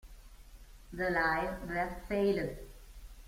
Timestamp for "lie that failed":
1.11-2.57